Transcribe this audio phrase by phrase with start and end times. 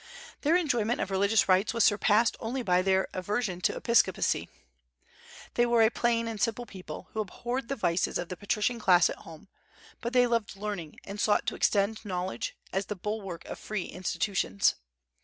[0.41, 4.49] Their enjoyment of religious rights was surpassed only by their aversion to Episcopacy.
[5.53, 9.11] They were a plain and simple people, who abhorred the vices of the patrician class
[9.11, 9.47] at home;
[10.01, 14.73] but they loved learning, and sought to extend knowledge, as the bulwark of free institutions.